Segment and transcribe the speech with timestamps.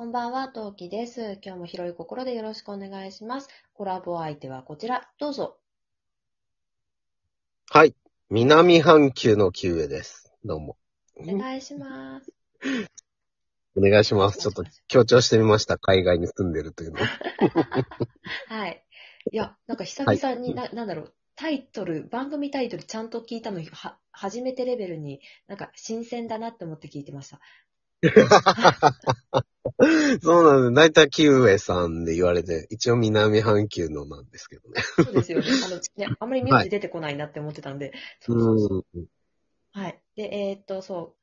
[0.00, 1.38] こんばんは、トウキです。
[1.44, 3.50] 今日も広い心でよろしくお願いします。
[3.74, 5.58] コラボ相手はこちら、どうぞ。
[7.68, 7.94] はい。
[8.30, 10.32] 南半球のキウエです。
[10.42, 10.78] どうも。
[11.16, 12.32] お願いします。
[13.76, 14.38] お願いします。
[14.38, 15.76] ちょっと強調してみました。
[15.76, 17.04] 海外に住んでるというのを。
[18.48, 18.82] はい。
[19.30, 27.38] いや、なんか久々に、な、なんだろう、タイトル、番組タイトルちゃんと聞いたの、は、初めてレベルに、なんか新鮮だなって思って聞いてました。
[30.22, 30.74] そうなんです。
[30.74, 34.82] だいたいキウエさんで言われて、一応南半球のなんですけどね。
[35.04, 35.46] そうですよね。
[35.64, 37.92] あの、ね、あんまり名字出てこないなって思ってたんで。
[38.20, 38.86] そうそうそう。
[38.94, 39.06] うん。
[39.72, 40.00] はい。
[40.16, 41.20] で、えーっと、そう。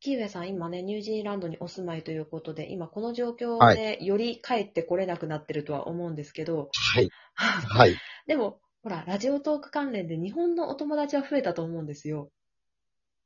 [0.00, 7.10] キウエさん、今ね、ニュージーランドにお住まいということで、今この状況はでより帰ってこれなくなってるとは思うんですけど、はい。
[7.34, 7.96] はい。
[8.26, 12.30] でも、ほら、ラジオトーク関連で日本のお友達は増えたと思うんですよ。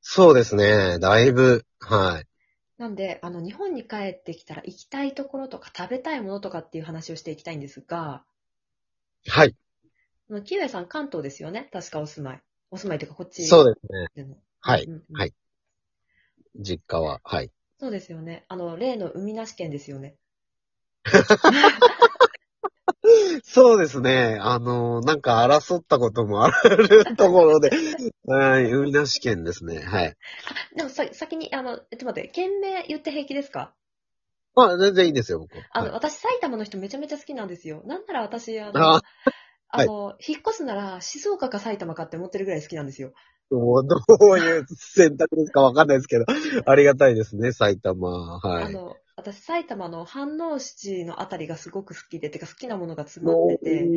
[0.00, 0.98] そうですね。
[0.98, 2.31] だいぶ、はい。
[2.82, 8.24] なんで、あの、日本に帰ってきたら行きたいところとか食べたいものとかっていう話をしていきたいんですが、
[9.28, 9.54] はい。
[10.28, 11.68] あのキウエさん関東ですよね？
[11.72, 12.42] 確かお住まい。
[12.72, 14.32] お住まいというか、こっちそうですね。
[14.62, 15.34] はいうんうんはい
[16.58, 17.52] 実家は、はい。
[17.78, 18.46] そうですよね。
[18.48, 20.16] あの、例の海なし県ですよね。
[23.54, 24.38] そうですね。
[24.40, 27.68] あの、なんか争ったこともあるところで、
[28.24, 28.72] はい。
[28.72, 29.80] 海なし県ですね。
[29.80, 30.16] はい。
[30.74, 33.74] でもさ、先に、あの、えっと待って、県名言って平気ですか？
[34.54, 35.50] まあ、全然いいですよ、僕。
[35.70, 37.82] あの、はい私、埼玉の人めちゃめちゃ好きなんですよ。
[37.84, 39.02] なんなら私、あの、あ
[39.68, 43.12] あの、引っ越すなら静岡か埼玉かって思ってるぐらい好きなんですよ。
[43.50, 43.96] どうど
[44.32, 46.24] ういう選択ですかわかんないですけど、
[46.64, 48.38] ありがたいですね、埼玉。
[48.38, 48.64] はい。
[48.64, 53.90] あの、私、埼玉の飯能市のあたりがすごく好きで、てか好きなものが詰まってて、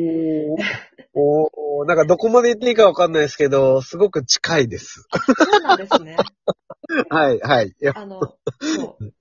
[1.14, 5.04] おーおーなんかどこまで言っていいかわかんないですけど、すごく近いです。
[5.10, 6.16] そうなんですね。
[7.10, 7.74] はい、はい。
[7.92, 9.12] あの、そう。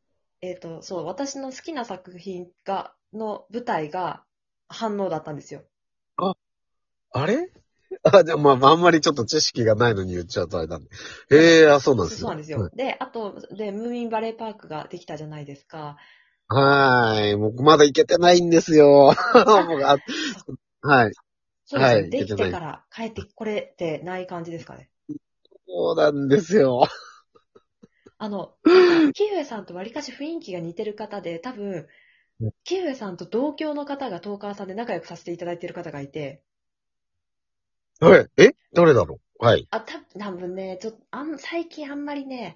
[0.42, 4.24] えっ、と、そう、私の好きな作品が、の舞台が
[4.68, 5.64] 反応だったんですよ。
[6.18, 7.50] あれ？
[8.04, 10.90] あ、じゃあ、まあ、あんまりちょっと知識がないのに言っちゃうとあれなんで。
[11.32, 12.22] へえ、あ、そうなんですね。
[12.22, 12.70] そうなんですよ。
[12.76, 15.98] で、あと、で、ムーミンバレーパークができたじゃないですか。
[16.48, 17.22] はい。
[17.22, 17.36] はい。
[17.38, 19.14] 僕まだ行けてないんですよ。
[19.34, 19.98] 僕あ
[20.82, 21.14] はい。
[21.66, 24.90] そうですよ、はいでき出てから帰ってこれてない感じですかね。
[25.68, 26.88] そうなんですよ。
[28.18, 31.88] あの、なんかキウエさんとわりかし雰囲気が似てる方で、多分
[32.42, 36.44] うん、キウエさんと同郷の方がトーカーさんで仲良くさせていただいている方がいて、
[38.10, 38.28] はい。
[38.38, 38.52] え？
[38.74, 39.46] 誰だろう？
[39.46, 39.68] はい。
[39.72, 42.56] あ、た多分ね、ちょっと、あん、最近あんまりね、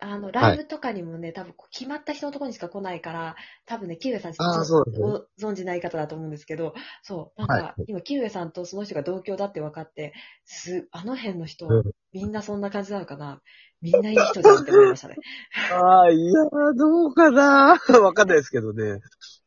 [0.00, 10.12] あの、ライブとかにもね、多分決まった人のところにしか来ないから、多分ね、キウエさんあそうですねご存じない方だと思うんですけど、そう、なんか、は今、キウエさんとその人が同郷だって分かって、
[10.44, 13.42] す、あの辺の人、うんみんなそんな感じなのかな？
[13.82, 15.16] みんないい人じゃんって思いましたね。
[15.74, 19.00] ああ、いやー、どうかな わかんないですけどね。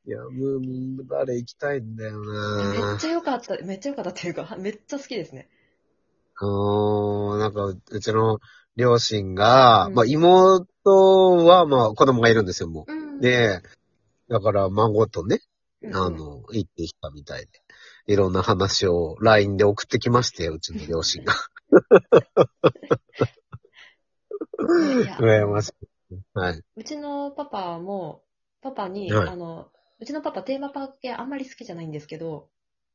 [0.07, 5.49] いや、ムーミンバレー行きたいんだよめなっちゃ良かった、めっちゃ良かったっていうか、 めっちゃ好きですね。
[6.35, 8.39] あーなんか、うちの
[8.77, 10.65] 両親が、うんまあ、妹
[11.45, 13.17] は、まあ、子供がいるんですよ、もうん。
[13.17, 13.19] う。
[13.19, 13.61] で、
[14.29, 15.41] だから、孫とね、
[15.81, 17.47] うん、あの、行ってきたみたいで。
[18.13, 21.33] いろんな話を LINE で送ってきましてよ、うちの両親が。
[21.33, 21.39] ね
[25.03, 25.73] いや羨まし
[26.11, 26.15] い。
[26.33, 26.61] はい。
[26.77, 28.23] うちのパパも、
[28.61, 29.69] パパに、はいあの、
[29.99, 32.49] うちのパパテーマパーク系あんまり好きじゃないんですけど、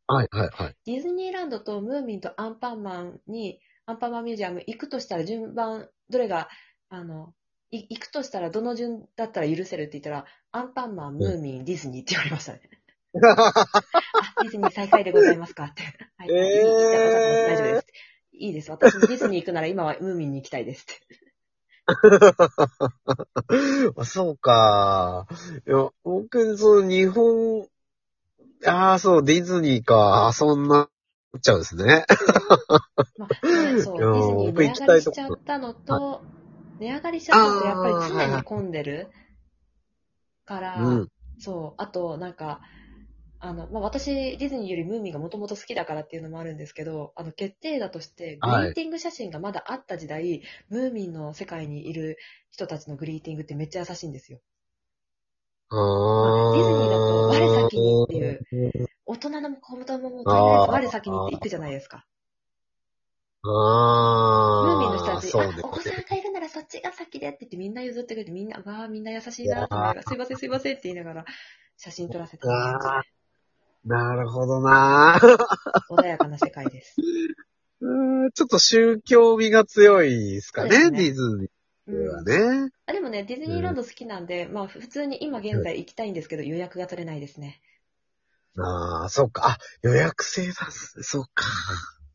[0.06, 0.76] はい、はい、はい。
[0.86, 6.48] ディズニーランドとムーミンとアンパンマンに、アンパンマンミュージアム行くとしたら順番、どれが、
[6.88, 7.34] あの、
[7.70, 12.60] い行くとしたらどの順だったら許せるって言ったら、アンパンマン、ムーミン、ディズニーって言われましたね。
[13.22, 15.82] あ、ディズニー再開でございますかって。
[16.16, 16.66] はい、えー
[17.48, 17.86] 大丈夫です。
[18.32, 18.70] いいです。
[18.70, 20.94] 私もディズニー行くなら今はムーミンに行きたいですって。
[23.96, 25.26] あそうか。
[25.66, 27.66] いや、僕、その日本、
[28.66, 30.28] ああ、そう、ディズニーか。
[30.28, 30.88] あそんな、
[31.36, 32.04] っちゃうんですね。
[33.18, 36.22] まあ、ねそう、 ディズニー値上がりしちゃったのと、
[36.78, 39.10] 値上がりしちゃったのと、やっぱり常に混んでる
[40.44, 41.08] から、うん。
[41.38, 42.60] そう、あと、なんか、
[43.42, 52.16] あの、まあ、私、ディズニーよりムーミンがもともと好きだからっていうのもあるんですけど、あの、決定打として、グリはいーティング写真がまだあった時代、ムーミンの世界にいる
[52.52, 54.40] 人たちのグリーティングってめっちゃ優しいんですよ。
[55.70, 55.78] ああ。
[56.52, 58.46] ディズニーだと我先にっていう。
[59.06, 62.06] 大人の子供もとりあえず我先にって行くじゃないですか。
[64.60, 66.06] ムーミンの人ああ、たち、そうですあ、お子さんね。
[66.08, 71.24] がいるならそっちが先でって言ってみんな譲ってくれて、みんな、わあ、みんな優しいなって思いながら、すいません、すいませんって言いながら、
[71.76, 73.02] 写真撮らせてもらいましたああ、
[73.84, 75.18] なるほどな。
[75.90, 76.96] 穏やかな世界です。
[77.80, 81.50] うーんちょっと宗教味が強いですかね、ねディズニー。
[81.88, 82.24] うん。
[82.64, 82.70] ね。
[82.86, 87.60] あでもね、ディズニーランド好きなんで、まあ普通に今現在行きたいんですけど、予約が取れないですね。
[88.58, 89.48] ああ、そうか。
[89.48, 90.68] あ、予約制だ。
[90.70, 91.44] そうか。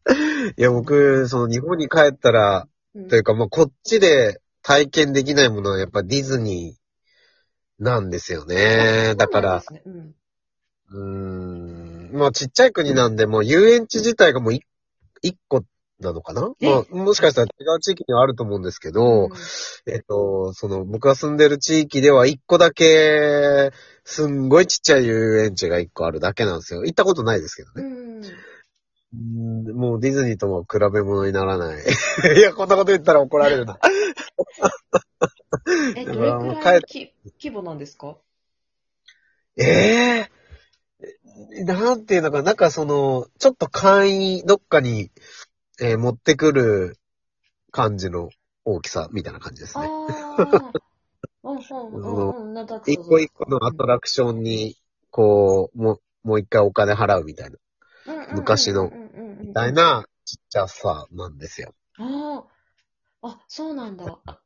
[0.58, 9.14] いや、僕、その日本に帰ったら、うんというか、まあ、こっちで体験できないものはやっぱディズニーなんですよね。
[9.16, 10.14] だから、そうなん
[10.90, 14.62] うーん、まあ、ちっちゃい国なんで、もう遊園地自体がもうい
[15.22, 15.64] 一個
[16.00, 16.50] なのかな？
[16.62, 16.66] え？
[16.66, 18.94] まあ、もしかしたら違う地域にはあると思うんですけうん。
[18.94, 19.32] ど、うん
[19.88, 23.72] えっと、その、僕が住んでる地域では一個だけ、
[24.06, 26.84] すんごいちっちゃい遊園地が一個あるだけなんですよ。
[26.86, 27.84] 行ったことないですけどね。
[27.84, 28.22] うん。
[29.14, 31.84] うんもうディズニーとも比べ物にならない。
[32.38, 33.80] いや、こんなこと言ったら怒られるな。
[35.96, 38.18] え、 うどれくらいのき規模なんですか？
[39.56, 40.32] ええ
[41.66, 45.12] なんていうのかな、なんかその、ちょっと簡易、どっかに、
[45.80, 46.98] えー持ってくる
[47.72, 48.30] 感じの
[48.66, 49.92] 大きさみたいな感じですあね。
[50.74, 50.74] あ。
[51.44, 52.54] うんうんうんうん。
[52.54, 54.76] なんだ一個一個のアトラクションに、
[55.12, 57.58] こう、もう、もう一回お金払うみたいな、
[58.34, 58.92] 昔の
[59.42, 59.74] みたい。
[59.74, 61.74] なちっちゃさなんですよ。
[62.00, 62.44] あ
[63.22, 63.28] あ。
[63.30, 64.20] あ、そうなんだ。
[64.26, 64.40] あ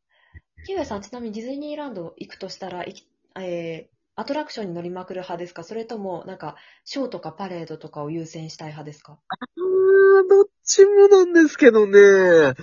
[0.66, 5.64] キウエさん、ちなみにディズニーランド行くとしたら、いきえーアトラクションに乗りまくる派ですか？
[5.64, 9.18] それとも、なんか、ショーとかパレードとかを優先したい派ですか？
[9.58, 12.54] うーん、どっちもなんですけどね。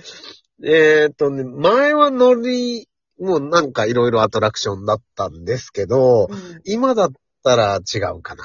[0.63, 2.87] えっ、とね、前は乗り、
[3.19, 6.61] もうなんかいろいろアトラクションだったんですけど、うん。
[6.63, 7.11] 今だっ
[7.43, 8.43] たら違うかな。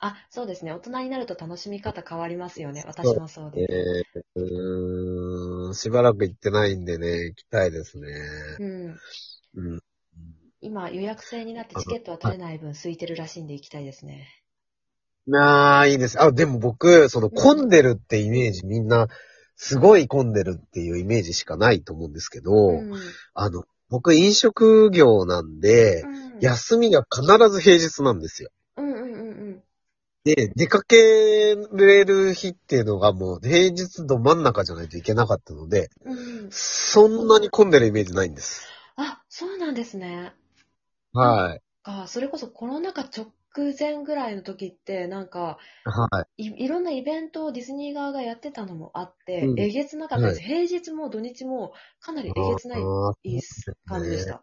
[0.00, 0.72] あ、そうですね。
[0.72, 2.82] 大人になると楽しみ方変わりますよね。
[2.88, 4.18] 私もそうえです。
[4.36, 8.08] ー、うーん、しばらく行ってないんでね、行きたいですね。
[8.58, 8.98] うん。
[9.54, 9.80] うん。
[10.60, 14.28] 今、予約制になってチケットは取れない分空いてるらしいんで行きたいですね。
[15.32, 16.20] ああ、いいです。
[16.20, 19.08] あ、でも僕、その混んでるってイメージみんな、
[19.56, 22.92] すごい混んでるっていうイメージしかないと思うんですけど、うん。
[23.34, 28.48] あの、僕飲食業なんで、うん休みが必ず平日なんですよ。
[28.78, 29.62] うんうんうんうん。
[30.24, 36.48] で、出かけれる日っていうのがもう平日ど真ん中じゃないといけなかったので、うん。
[36.50, 38.66] そんなに混んでるイメージないんです。
[38.96, 40.32] あ、そうなんですね。
[41.12, 41.60] はい。
[41.82, 43.32] あ、それこそコロナ禍直
[43.78, 46.44] 前ぐらいの時って、なんか、はい。
[46.44, 50.40] いいろんなイベントをディズニー側がやってたのもあって、うんえげつなかったです。
[50.40, 52.80] 平日も土日もかなりえげつない
[53.86, 54.34] 感じでした。
[54.34, 54.40] ね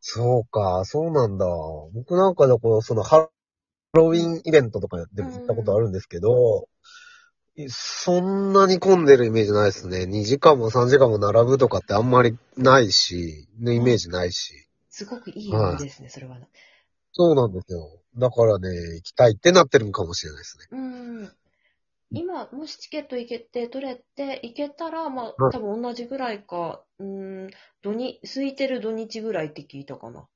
[0.00, 1.46] そうか、そうなんだ。
[1.94, 3.28] 僕なんかでこう、そのハ
[3.92, 6.68] ロウィンイベントとかでも行ったことあるんですけど、
[7.68, 10.06] そんなに混んでるイメージないですね。
[10.06, 14.65] 2時間も3時間も並ぶとかってあんまりないし、のイメージないし。
[14.96, 16.38] すごくいい思ですね、それは。
[17.12, 18.00] そうなんですよ。
[18.16, 20.64] だからね、行きたいってなってるのかもしれないですね。
[20.70, 20.76] う
[21.24, 21.32] ん。
[22.12, 27.50] 今、もしチケット行けて、取れて、行けたら、まあ、うん多分同じぐらいか、うん、
[27.82, 30.26] 土日、空いてる土日ぐらいって聞いたかな。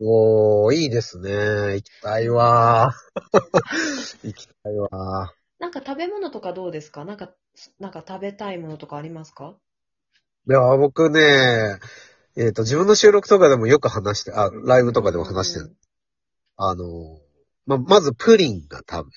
[0.00, 1.30] おー、いいですね。
[1.74, 3.38] 行きたいわー。
[4.22, 7.04] 行きたいわなんか食べ物とかどうですか？
[7.04, 7.34] なんか、
[7.80, 9.56] なんか食べたいものとかありますか？
[10.46, 10.50] ー。
[10.50, 11.78] いや、僕ね、
[12.38, 15.76] えっ、と、自分の収録とかでもよく話して、あ、ライブとかでも話してる。
[16.56, 17.18] あの、
[17.66, 19.16] ま、まずプリンが食べ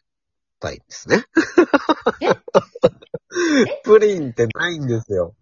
[0.60, 1.24] たいんですね。
[3.84, 5.36] プリンってないんですよ。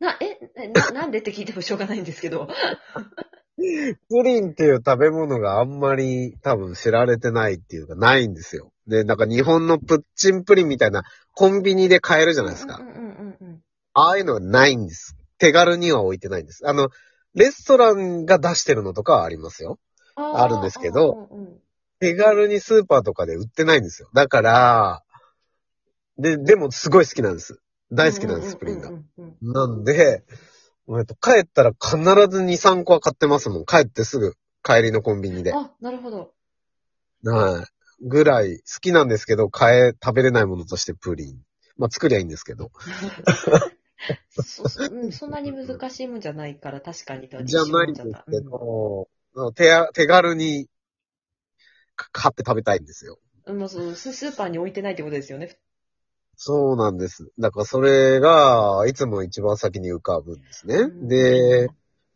[0.00, 2.48] な、え、えな、なんでって聞いてもしょうがないんですけど。
[3.56, 8.72] プリンっていう食べ物があんまり多分知られてないっていうかないんですよ。
[8.88, 12.88] で、なんか日本のプッチンプリンみたいなコンビニで買えるじゃないですかうん。
[12.88, 13.62] うんうんうん
[13.94, 15.17] ああいうのはないんです。
[15.38, 16.68] 手軽には置いてないんです。
[16.68, 16.88] あの、
[17.34, 19.78] レストランが出してるのとかはありますよ。
[20.16, 20.36] うん。
[20.36, 21.58] あるんですけどうんうんうん
[22.00, 24.08] 手軽にスーパーとかで売ってないんですよ。
[24.14, 25.02] だから、
[26.16, 27.60] で、でもすごい好きなんです。
[27.90, 28.92] 大好きなんです、プリンが
[29.40, 30.24] なんで、
[30.88, 31.96] えっと帰ったら必
[32.28, 33.64] ず2、3個は買ってますもん。
[33.64, 35.54] 帰ってすぐ、帰りのコンビニで。
[35.54, 36.32] あ、なるほど。
[37.24, 37.66] はい。
[38.00, 41.42] ぐらい好きなんですけど、買え、食べれないものとしてプリン。
[41.76, 42.70] まあ、作りゃいいんですけど。
[44.30, 49.08] そそうんそんなに難しいもんじゃないから、確かにとはじゃないんですけど、
[49.54, 50.68] 手や手軽に
[51.96, 53.18] か買って食べたいんですよ。
[53.46, 55.58] うんもうそうススーパーに置いてないってことですよね。
[56.36, 57.32] そうなんです。
[57.38, 60.76] だからそれが、いつも一番先に浮かぶんですね。
[60.76, 61.68] うんで、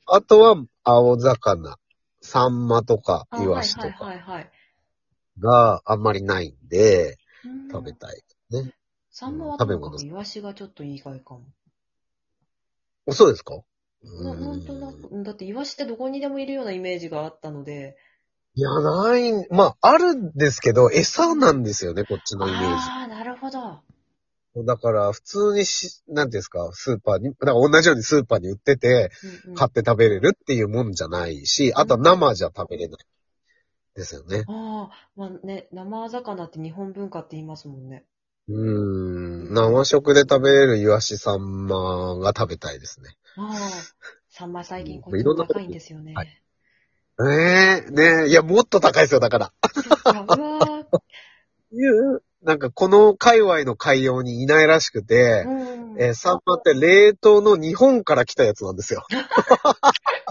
[0.06, 1.76] あとは青魚、
[2.20, 4.46] サンマとかあイワシとはいか。
[5.40, 8.22] があんまりないんで、うん食べたい。
[9.10, 11.42] サンマは食べ物イワシがちょっと意外かも。
[13.11, 13.54] そうですか？
[14.04, 17.97] ななんとなく、うんだってイワシってどこにでもいるようなイメージがあったので。
[18.54, 22.66] いや、ない、まあ、あるんですけど、餌なんですよね、こっちのイメージ。
[22.66, 23.80] ああ、なるほど。
[24.64, 29.11] だから、普通にし、なんていうんですか、スーパーに、だから同じようにスーパーに売ってて、
[29.47, 32.99] うんうん買って食べれるっていうもんじゃないし、あとは生じゃ食べれない。
[33.94, 34.44] ですよね。
[34.49, 38.04] ああ、まあね、生魚って日本文化って言いますもんね。
[38.49, 39.21] うーん。
[39.52, 43.11] 生食で食べれるイワシサンマが食べたいですね。
[43.37, 43.59] ああ、
[44.28, 46.14] サンマ最近うんこっちも高いんですよね。
[46.14, 46.42] はい
[47.21, 49.52] ええねえ、いや、もっと高いですよ、だから。
[52.42, 55.97] なんかこの界隈の海洋にいないらしくて、うん。
[55.99, 59.04] えーサンマって冷凍の日本から来たやつなんですよ。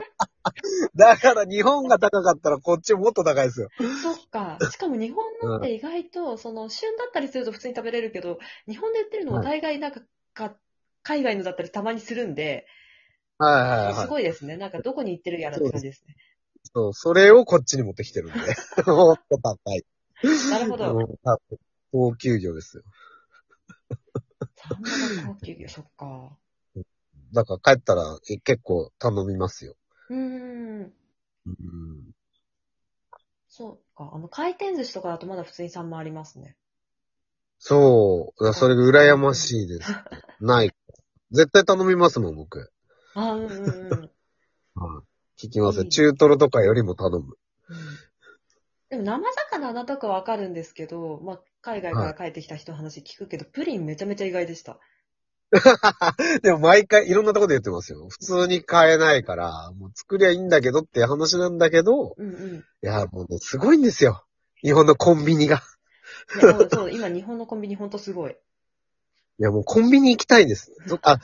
[0.96, 3.70] だから日本が高かったらこっちもっと高いですよ。
[4.02, 4.58] そっか。
[4.72, 10.02] しかも日本のって意外と、その、旬だったりすると普通に食べれるけど、日本で売ってるのは大概なんか、
[10.34, 10.58] か
[11.04, 12.66] 海外のだったりたまにするんで、
[13.38, 13.96] はいはいはい。
[14.04, 14.58] すごいですね。
[14.58, 16.16] なんかどこに行ってるやらって感じですね。
[16.74, 18.40] そう、それをこっちに持ってきてるんで。
[18.86, 19.84] もっと高い。
[20.50, 21.20] なるほど。
[21.92, 22.84] 高級魚ですよ。
[24.56, 26.38] サンマの高級魚、そっか。
[27.34, 29.76] だから帰ったらえ結構頼みますよ。
[30.10, 30.94] うーん。
[31.46, 32.12] うん。
[33.54, 34.10] そうか。
[34.14, 36.56] あの、回転寿司とかだとまだ普通にサンマありますね。
[37.60, 38.54] そう。
[38.54, 39.92] それが羨ましいです。
[40.40, 40.72] ない。
[41.32, 42.72] 絶対頼みますもん、僕。
[43.14, 44.12] あうんうんうん。
[44.76, 45.84] はい聞きますよ。
[45.84, 47.36] いい中トロとかよりも頼む。
[47.70, 47.78] うん
[48.90, 54.80] でも生魚なんとかわかるんですけど、まあ、海外から帰ってきた人の話聞くけど、プリンめちゃめちゃ意外でした。
[56.42, 58.08] でも毎回いろんなところで言ってますよ。
[58.10, 62.56] 普通に買えないから、もう作りゃいいんだけどって話なんだけど、うんうん。
[62.58, 64.26] いや、もうね、すごいんですよ。
[64.64, 65.62] 日本のコンビニが。
[66.42, 68.32] いや、もうそう、今日本のコンビニほんとすごい。
[68.32, 68.36] い
[69.44, 70.72] や、もうコンビニ行きたいんです。
[70.88, 71.20] そあ、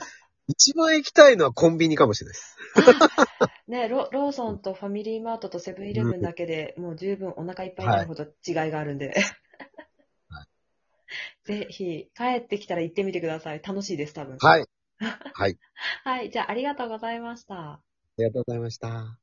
[0.46, 2.56] 一番行きたいのはコンビニかもしれないです。
[3.68, 9.14] ねロ、ローソンとファミリーマートとセブンイレブンだけでもう十分お腹いっぱいになるほど違いがあるんで。
[11.44, 13.62] ぜひ、帰ってきたら行ってみてください。
[13.62, 14.36] 楽しいです、多分。
[14.38, 14.64] はい。
[15.34, 15.58] はい。
[16.04, 17.56] はい、じゃあありがとうございました。
[17.56, 17.80] あ
[18.18, 19.18] りがとうございました。